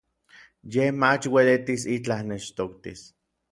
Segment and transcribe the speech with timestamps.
[0.75, 3.07] Yej mach uelitis itlaj nechtoktis.